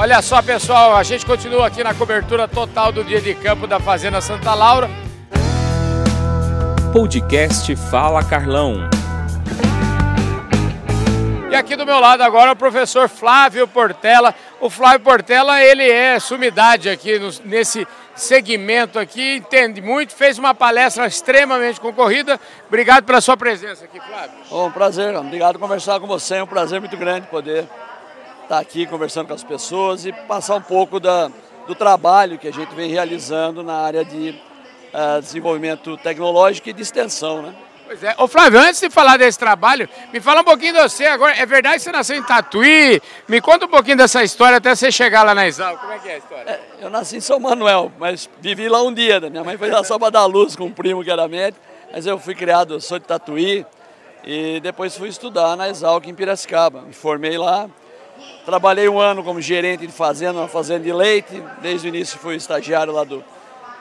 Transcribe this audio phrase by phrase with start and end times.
[0.00, 3.80] Olha só, pessoal, a gente continua aqui na cobertura total do dia de campo da
[3.80, 4.88] Fazenda Santa Laura.
[6.92, 8.88] Podcast Fala Carlão.
[11.50, 14.32] E aqui do meu lado agora o professor Flávio Portela.
[14.60, 17.84] O Flávio Portela, ele é sumidade aqui no, nesse
[18.14, 22.38] segmento aqui, entende muito, fez uma palestra extremamente concorrida.
[22.68, 24.30] Obrigado pela sua presença aqui, Flávio.
[24.48, 27.66] Oh, um prazer, obrigado por conversar com você, é um prazer muito grande poder
[28.48, 31.30] estar aqui conversando com as pessoas e passar um pouco da,
[31.66, 36.80] do trabalho que a gente vem realizando na área de uh, desenvolvimento tecnológico e de
[36.80, 37.54] extensão, né?
[37.84, 38.14] Pois é.
[38.16, 41.34] Ô Flávio, antes de falar desse trabalho, me fala um pouquinho de você agora.
[41.36, 43.02] É verdade que você nasceu em Tatuí?
[43.28, 45.76] Me conta um pouquinho dessa história até você chegar lá na Exal.
[45.76, 46.50] Como é que é a história?
[46.50, 49.20] É, eu nasci em São Manuel, mas vivi lá um dia.
[49.20, 49.28] Né?
[49.28, 51.62] Minha mãe foi lá só para dar luz com um primo que era médico.
[51.92, 53.66] Mas eu fui criado, eu sou de Tatuí.
[54.24, 56.80] E depois fui estudar na Exalc em Piracicaba.
[56.80, 57.68] Me formei lá.
[58.44, 61.42] Trabalhei um ano como gerente de fazenda, uma fazenda de leite.
[61.60, 63.24] Desde o início fui estagiário lá do,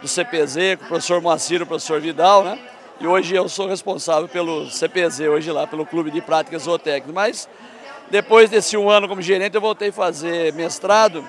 [0.00, 2.58] do CPZ, com o professor Moacir e o professor Vidal, né?
[3.00, 7.12] E hoje eu sou responsável pelo CPZ, hoje lá, pelo Clube de Práticas Zootécnicas.
[7.12, 7.48] Mas
[8.10, 11.24] depois desse um ano como gerente, eu voltei a fazer mestrado.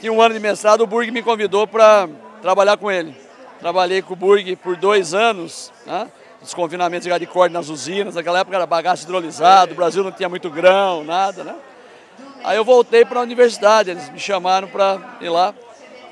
[0.00, 2.08] Tinha um ano de mestrado, o Burg me convidou para
[2.40, 3.14] trabalhar com ele.
[3.60, 6.10] Trabalhei com o Burg por dois anos, né?
[6.42, 10.28] os confinamentos de corte nas usinas, naquela época era bagaço hidrolisado, o Brasil não tinha
[10.28, 11.54] muito grão, nada, né?
[12.44, 15.54] Aí eu voltei para a universidade, eles me chamaram para ir lá.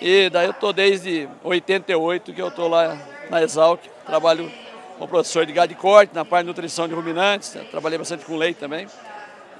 [0.00, 2.98] E daí eu estou desde 88 que eu estou lá
[3.30, 4.50] na Exalc, trabalho
[4.96, 7.64] como professor de gado de corte, na parte de nutrição de ruminantes, né?
[7.70, 8.86] trabalhei bastante com leite também.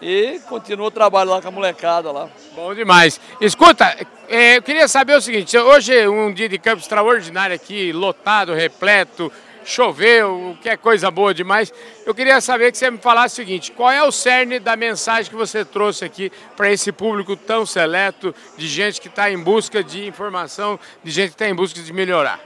[0.01, 2.29] E continuo o trabalho lá com a molecada lá.
[2.55, 3.19] Bom demais.
[3.41, 3.97] Escuta,
[4.29, 8.53] é, eu queria saber o seguinte, hoje é um dia de campo extraordinário aqui, lotado,
[8.53, 9.33] repleto,
[9.67, 11.73] choveu, que é coisa boa demais.
[12.07, 15.29] Eu queria saber que você me falasse o seguinte, qual é o cerne da mensagem
[15.29, 19.83] que você trouxe aqui para esse público tão seleto, de gente que está em busca
[19.83, 22.41] de informação, de gente que está em busca de melhorar?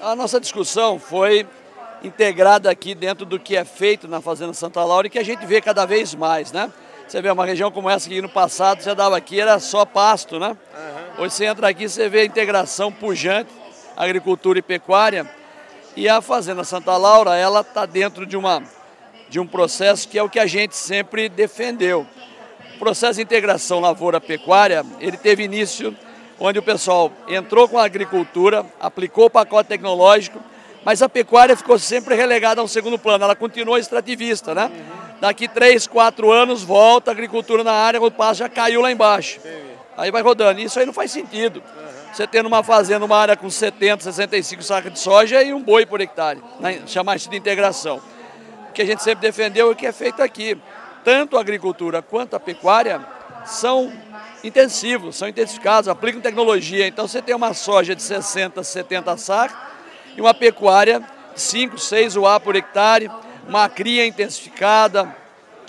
[0.00, 1.46] A nossa discussão foi
[2.02, 5.46] integrada aqui dentro do que é feito na Fazenda Santa Laura e que a gente
[5.46, 6.72] vê cada vez mais, né?
[7.06, 10.38] Você vê uma região como essa que no passado você dava aqui, era só pasto,
[10.38, 10.48] né?
[10.48, 11.24] Uhum.
[11.24, 13.50] Hoje você entra aqui você vê a integração pujante,
[13.96, 15.37] agricultura e pecuária.
[15.98, 18.62] E a Fazenda Santa Laura, ela está dentro de, uma,
[19.28, 22.06] de um processo que é o que a gente sempre defendeu.
[22.76, 25.96] O processo de integração lavoura-pecuária, ele teve início
[26.38, 30.38] onde o pessoal entrou com a agricultura, aplicou o pacote tecnológico,
[30.84, 34.70] mas a pecuária ficou sempre relegada a um segundo plano, ela continua extrativista, né?
[35.20, 39.40] Daqui três, quatro anos, volta a agricultura na área, o passo já caiu lá embaixo.
[39.96, 40.60] Aí vai rodando.
[40.60, 41.60] Isso aí não faz sentido.
[42.12, 45.86] Você tendo uma fazenda, uma área com 70, 65 sacas de soja e um boi
[45.86, 46.80] por hectare, né?
[46.86, 48.00] chamar isso de integração.
[48.68, 50.58] O que a gente sempre defendeu é o que é feito aqui.
[51.04, 53.00] Tanto a agricultura quanto a pecuária
[53.44, 53.92] são
[54.42, 56.86] intensivos, são intensificados, aplicam tecnologia.
[56.86, 59.56] Então você tem uma soja de 60, 70 sacas,
[60.16, 61.00] e uma pecuária
[61.34, 63.10] de 5, 6 UA por hectare,
[63.48, 65.14] uma cria intensificada,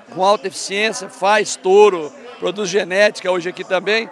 [0.09, 4.09] com alta eficiência, faz touro, produz genética hoje aqui também.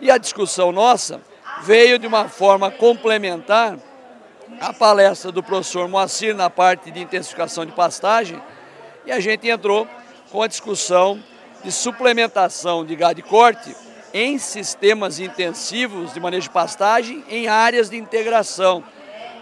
[0.00, 1.20] E a discussão nossa
[1.64, 3.78] veio de uma forma complementar
[4.60, 8.40] à palestra do professor Moacir na parte de intensificação de pastagem,
[9.06, 9.88] e a gente entrou
[10.30, 11.18] com a discussão
[11.64, 13.74] de suplementação de gado de corte
[14.12, 18.84] em sistemas intensivos de manejo de pastagem em áreas de integração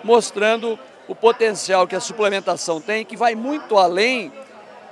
[0.04, 0.78] mostrando
[1.08, 4.32] o potencial que a suplementação tem, que vai muito além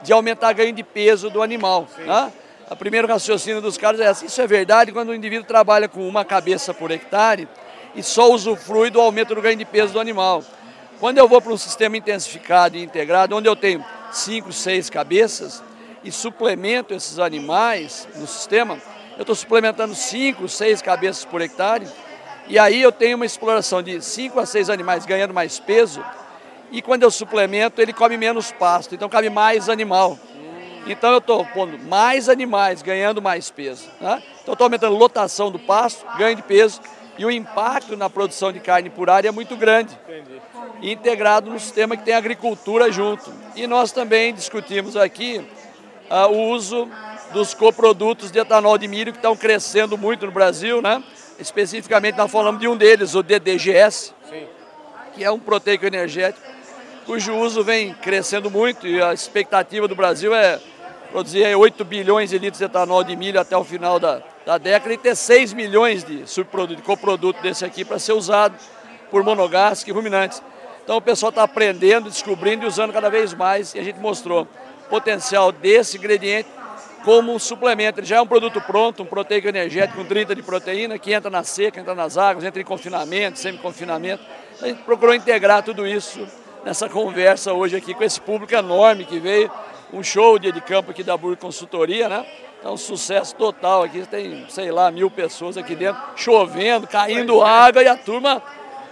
[0.02, 1.86] de aumentar ganho de peso do animal.
[1.98, 2.32] Né?
[2.70, 6.06] O primeiro raciocínio dos caras é assim, isso é verdade quando o indivíduo trabalha com
[6.06, 7.48] uma cabeça por hectare
[7.96, 10.44] e só usufrui do aumento do ganho de peso do animal.
[11.00, 15.60] Quando eu vou para um sistema intensificado e integrado, onde eu tenho cinco, seis cabeças
[16.04, 18.78] e suplemento esses animais no sistema,
[19.16, 21.88] eu estou suplementando cinco, seis cabeças por hectare,
[22.46, 26.04] e aí eu tenho uma exploração de 5 a 6 animais ganhando mais peso.
[26.72, 30.18] E quando eu suplemento, ele come menos pasto, então cabe mais animal.
[30.86, 33.88] Então eu estou pondo mais animais ganhando mais peso.
[34.00, 34.22] Né?
[34.42, 36.80] Então estou aumentando lotação do pasto, ganho de peso
[37.18, 39.96] e o impacto na produção de carne por área é muito grande.
[40.08, 40.40] Entendi.
[40.80, 43.30] Integrado no sistema que tem agricultura junto.
[43.54, 45.44] E nós também discutimos aqui
[46.10, 46.88] uh, o uso
[47.32, 51.02] dos coprodutos de etanol de milho que estão crescendo muito no Brasil, né?
[51.38, 54.46] Especificamente nós falamos de um deles, o DDGS, Sim.
[55.14, 56.46] que é um proteico energético,
[57.10, 60.60] cujo uso vem crescendo muito e a expectativa do Brasil é
[61.10, 64.94] produzir 8 bilhões de litros de etanol de milho até o final da, da década
[64.94, 68.54] e ter 6 milhões de subproduto, de coproduto desse aqui para ser usado
[69.10, 70.40] por monogástricos e ruminantes.
[70.84, 74.42] Então o pessoal está aprendendo, descobrindo e usando cada vez mais e a gente mostrou
[74.42, 76.48] o potencial desse ingrediente
[77.04, 77.98] como suplemento.
[77.98, 81.28] Ele já é um produto pronto, um proteico energético com 30 de proteína, que entra
[81.28, 84.22] na seca, entra nas águas, entra em confinamento, semi-confinamento.
[84.62, 86.24] A gente procurou integrar tudo isso
[86.64, 89.50] nessa conversa hoje aqui com esse público enorme que veio.
[89.92, 92.24] Um show dia de campo aqui da Burg Consultoria, né?
[92.60, 94.06] Então, sucesso total aqui.
[94.06, 98.40] Tem, sei lá, mil pessoas aqui dentro, chovendo, caindo água e a turma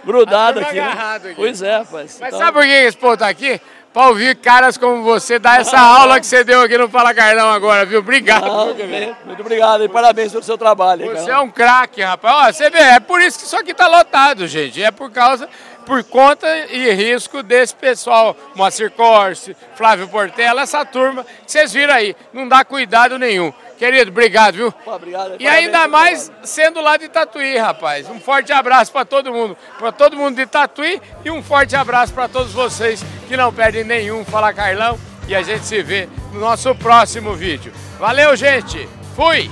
[0.03, 1.15] grudada aqui, né?
[1.15, 2.17] aqui, Pois é, rapaz.
[2.19, 2.39] Mas então...
[2.39, 3.61] sabe por que esse povo tá aqui?
[3.93, 7.49] Para ouvir caras como você dar essa aula que você deu aqui no Fala Carlão
[7.49, 7.99] agora, viu?
[7.99, 8.45] Obrigado.
[8.45, 8.75] Não,
[9.25, 11.05] muito obrigado e parabéns pelo seu trabalho.
[11.05, 11.35] Você Carlão.
[11.35, 12.35] é um craque, rapaz.
[12.35, 14.81] Ó, você vê, é por isso que isso aqui tá lotado, gente.
[14.81, 15.49] É por causa,
[15.89, 21.95] por conta e risco desse pessoal, Moacir Corse, Flávio Portela, essa turma que vocês viram
[21.95, 22.15] aí.
[22.31, 23.51] Não dá cuidado nenhum.
[23.75, 24.71] Querido, obrigado, viu?
[24.71, 25.37] Pô, obrigado.
[25.39, 28.07] E ainda mais sendo lá de Tatuí, rapaz.
[28.07, 32.13] Um forte abraço para todo mundo, para todo mundo de Tatuí e um forte abraço
[32.13, 34.99] para todos vocês que não perdem nenhum Fala Carlão.
[35.27, 37.73] E a gente se vê no nosso próximo vídeo.
[37.97, 38.87] Valeu, gente.
[39.15, 39.49] Fui!